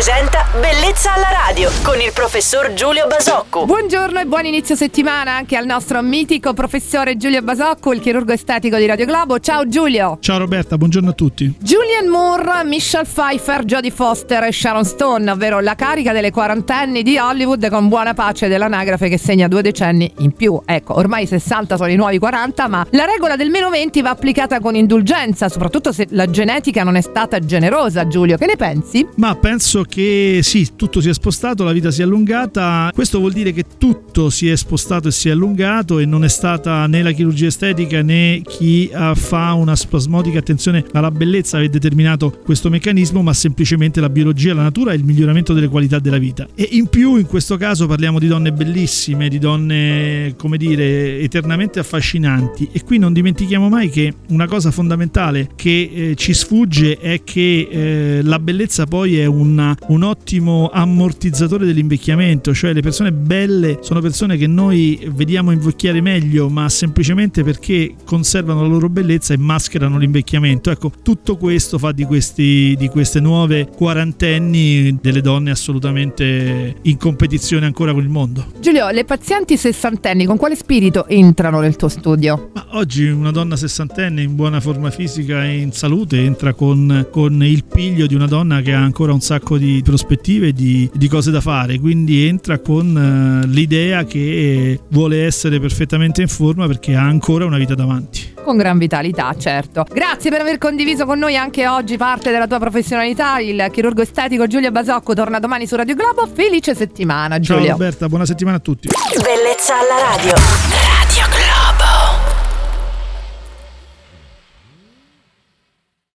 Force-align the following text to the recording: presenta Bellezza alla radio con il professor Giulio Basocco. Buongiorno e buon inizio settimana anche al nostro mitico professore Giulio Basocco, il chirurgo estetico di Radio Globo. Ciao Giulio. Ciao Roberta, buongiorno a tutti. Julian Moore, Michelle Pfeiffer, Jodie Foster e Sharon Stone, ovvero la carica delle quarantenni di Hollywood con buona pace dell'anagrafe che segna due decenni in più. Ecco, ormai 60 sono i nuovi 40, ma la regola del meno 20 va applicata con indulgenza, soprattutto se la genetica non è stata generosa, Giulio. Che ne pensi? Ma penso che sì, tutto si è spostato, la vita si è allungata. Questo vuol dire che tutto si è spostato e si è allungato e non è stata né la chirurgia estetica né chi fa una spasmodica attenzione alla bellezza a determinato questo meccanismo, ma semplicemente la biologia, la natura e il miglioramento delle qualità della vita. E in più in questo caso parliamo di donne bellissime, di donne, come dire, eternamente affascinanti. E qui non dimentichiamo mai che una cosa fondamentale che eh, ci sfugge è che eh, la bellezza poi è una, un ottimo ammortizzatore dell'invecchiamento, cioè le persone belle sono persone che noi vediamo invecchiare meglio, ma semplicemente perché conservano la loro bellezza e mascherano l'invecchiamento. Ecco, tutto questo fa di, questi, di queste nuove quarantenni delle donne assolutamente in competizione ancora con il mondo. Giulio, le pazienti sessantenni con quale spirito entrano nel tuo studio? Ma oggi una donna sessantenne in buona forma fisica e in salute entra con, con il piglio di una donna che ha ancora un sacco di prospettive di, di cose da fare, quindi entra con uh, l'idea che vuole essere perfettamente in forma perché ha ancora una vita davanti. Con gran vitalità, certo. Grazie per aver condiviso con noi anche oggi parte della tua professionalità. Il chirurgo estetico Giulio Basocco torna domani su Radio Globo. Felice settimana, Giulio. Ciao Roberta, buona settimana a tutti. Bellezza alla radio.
presenta 0.00 0.46
Bellezza 0.58 1.12
alla 1.12 1.28
radio 1.46 1.70
con 1.82 2.00
il 2.00 2.10
professor 2.14 2.72
Giulio 2.72 3.06
Basocco. 3.06 3.66
Buongiorno 3.66 4.18
e 4.18 4.24
buon 4.24 4.46
inizio 4.46 4.74
settimana 4.74 5.32
anche 5.32 5.56
al 5.56 5.66
nostro 5.66 6.00
mitico 6.00 6.54
professore 6.54 7.18
Giulio 7.18 7.42
Basocco, 7.42 7.92
il 7.92 8.00
chirurgo 8.00 8.32
estetico 8.32 8.78
di 8.78 8.86
Radio 8.86 9.04
Globo. 9.04 9.38
Ciao 9.40 9.68
Giulio. 9.68 10.16
Ciao 10.22 10.38
Roberta, 10.38 10.78
buongiorno 10.78 11.10
a 11.10 11.12
tutti. 11.12 11.54
Julian 11.60 12.08
Moore, 12.08 12.64
Michelle 12.64 13.04
Pfeiffer, 13.04 13.64
Jodie 13.64 13.90
Foster 13.90 14.42
e 14.44 14.52
Sharon 14.52 14.86
Stone, 14.86 15.30
ovvero 15.30 15.60
la 15.60 15.74
carica 15.74 16.12
delle 16.12 16.30
quarantenni 16.30 17.02
di 17.02 17.18
Hollywood 17.18 17.68
con 17.68 17.88
buona 17.88 18.14
pace 18.14 18.48
dell'anagrafe 18.48 19.10
che 19.10 19.18
segna 19.18 19.48
due 19.48 19.60
decenni 19.60 20.10
in 20.20 20.32
più. 20.32 20.58
Ecco, 20.64 20.96
ormai 20.96 21.26
60 21.26 21.76
sono 21.76 21.90
i 21.90 21.96
nuovi 21.96 22.18
40, 22.18 22.68
ma 22.68 22.86
la 22.92 23.04
regola 23.04 23.36
del 23.36 23.50
meno 23.50 23.68
20 23.68 24.00
va 24.00 24.10
applicata 24.10 24.60
con 24.60 24.74
indulgenza, 24.74 25.50
soprattutto 25.50 25.92
se 25.92 26.06
la 26.12 26.24
genetica 26.30 26.84
non 26.84 26.96
è 26.96 27.02
stata 27.02 27.38
generosa, 27.38 28.08
Giulio. 28.08 28.38
Che 28.38 28.46
ne 28.46 28.56
pensi? 28.56 29.06
Ma 29.16 29.34
penso 29.34 29.84
che 29.90 30.40
sì, 30.42 30.68
tutto 30.76 31.00
si 31.00 31.08
è 31.08 31.12
spostato, 31.12 31.64
la 31.64 31.72
vita 31.72 31.90
si 31.90 32.00
è 32.00 32.04
allungata. 32.04 32.90
Questo 32.94 33.18
vuol 33.18 33.32
dire 33.32 33.52
che 33.52 33.64
tutto 33.76 34.30
si 34.30 34.48
è 34.48 34.56
spostato 34.56 35.08
e 35.08 35.10
si 35.10 35.28
è 35.28 35.32
allungato 35.32 35.98
e 35.98 36.06
non 36.06 36.24
è 36.24 36.28
stata 36.28 36.86
né 36.86 37.02
la 37.02 37.10
chirurgia 37.10 37.48
estetica 37.48 38.00
né 38.00 38.40
chi 38.46 38.90
fa 39.14 39.52
una 39.52 39.76
spasmodica 39.76 40.38
attenzione 40.38 40.84
alla 40.92 41.10
bellezza 41.10 41.58
a 41.58 41.66
determinato 41.66 42.38
questo 42.44 42.70
meccanismo, 42.70 43.22
ma 43.22 43.32
semplicemente 43.32 44.00
la 44.00 44.08
biologia, 44.08 44.54
la 44.54 44.62
natura 44.62 44.92
e 44.92 44.96
il 44.96 45.04
miglioramento 45.04 45.52
delle 45.52 45.68
qualità 45.68 45.98
della 45.98 46.18
vita. 46.18 46.46
E 46.54 46.68
in 46.72 46.86
più 46.86 47.16
in 47.16 47.26
questo 47.26 47.56
caso 47.56 47.86
parliamo 47.86 48.18
di 48.18 48.28
donne 48.28 48.52
bellissime, 48.52 49.28
di 49.28 49.38
donne, 49.38 50.34
come 50.36 50.56
dire, 50.56 51.18
eternamente 51.18 51.80
affascinanti. 51.80 52.68
E 52.72 52.84
qui 52.84 52.98
non 52.98 53.12
dimentichiamo 53.12 53.68
mai 53.68 53.90
che 53.90 54.14
una 54.28 54.46
cosa 54.46 54.70
fondamentale 54.70 55.50
che 55.56 55.90
eh, 55.92 56.14
ci 56.14 56.32
sfugge 56.32 56.98
è 56.98 57.22
che 57.24 57.68
eh, 57.70 58.20
la 58.22 58.38
bellezza 58.38 58.86
poi 58.86 59.18
è 59.18 59.26
una, 59.26 59.76
un 59.88 60.02
ottimo 60.02 60.70
ammortizzatore 60.72 61.66
dell'invecchiamento, 61.66 62.54
cioè 62.54 62.72
le 62.72 62.80
persone 62.80 63.12
belle 63.12 63.78
sono 63.80 64.00
persone 64.00 64.36
che 64.36 64.46
noi 64.46 65.08
vediamo 65.12 65.50
invecchiare 65.50 66.00
meglio, 66.00 66.48
ma 66.48 66.68
semplicemente 66.68 67.42
perché 67.42 67.94
conservano 68.04 68.62
la 68.62 68.68
loro 68.68 68.88
bellezza 68.88 69.34
e 69.34 69.36
mascherano 69.36 69.98
l'invecchiamento. 69.98 70.70
Ecco, 70.70 70.92
tutto 71.02 71.36
questo 71.36 71.78
fa 71.78 71.92
di, 71.92 72.04
questi, 72.04 72.74
di 72.78 72.88
queste 72.88 73.20
nuove 73.20 73.68
quarantenni 73.74 74.98
delle 75.00 75.20
donne 75.20 75.50
assolutamente 75.50 76.76
in 76.82 76.96
competizione 76.96 77.66
ancora 77.66 77.92
con 77.92 78.02
il 78.02 78.08
mondo. 78.08 78.46
Giulio, 78.60 78.90
le 78.90 79.04
pazienti 79.04 79.56
sessantenni 79.56 80.24
con 80.24 80.36
quale 80.36 80.54
spirito 80.54 81.06
entrano 81.06 81.60
nel 81.60 81.76
tuo 81.76 81.88
studio? 81.88 82.50
Ma 82.54 82.66
oggi 82.72 83.08
una 83.08 83.30
donna 83.30 83.56
sessantenne 83.56 84.22
in 84.22 84.36
buona 84.36 84.60
forma 84.60 84.90
fisica 84.90 85.44
e 85.44 85.58
in 85.58 85.72
salute 85.72 86.22
entra 86.22 86.54
con, 86.54 87.08
con 87.10 87.42
il 87.42 87.64
piglio 87.64 88.06
di 88.06 88.14
una 88.14 88.26
donna 88.26 88.60
che 88.60 88.72
ha 88.72 88.80
ancora 88.80 89.12
un 89.12 89.20
sacco 89.20 89.58
di 89.58 89.69
prospettive 89.84 90.52
di, 90.52 90.90
di 90.92 91.08
cose 91.08 91.30
da 91.30 91.40
fare, 91.40 91.78
quindi 91.78 92.26
entra 92.26 92.58
con 92.58 93.42
uh, 93.44 93.46
l'idea 93.48 94.04
che 94.04 94.80
vuole 94.88 95.24
essere 95.24 95.60
perfettamente 95.60 96.22
in 96.22 96.28
forma 96.28 96.66
perché 96.66 96.94
ha 96.94 97.02
ancora 97.02 97.44
una 97.44 97.58
vita 97.58 97.74
davanti. 97.74 98.34
Con 98.42 98.56
gran 98.56 98.78
vitalità, 98.78 99.34
certo. 99.38 99.84
Grazie 99.92 100.30
per 100.30 100.40
aver 100.40 100.58
condiviso 100.58 101.04
con 101.04 101.18
noi 101.18 101.36
anche 101.36 101.68
oggi 101.68 101.96
parte 101.96 102.30
della 102.30 102.46
tua 102.46 102.58
professionalità. 102.58 103.38
Il 103.38 103.68
chirurgo 103.70 104.02
estetico 104.02 104.46
Giulio 104.46 104.70
Basocco 104.70 105.14
torna 105.14 105.38
domani 105.38 105.66
su 105.66 105.76
Radio 105.76 105.94
Globo. 105.94 106.26
Felice 106.32 106.74
settimana, 106.74 107.38
Giulio. 107.38 107.64
Ciao 107.64 107.72
Roberta, 107.72 108.08
buona 108.08 108.26
settimana 108.26 108.56
a 108.56 108.60
tutti. 108.60 108.88
Bellezza 108.88 109.74
alla 109.78 110.16
radio. 110.16 110.69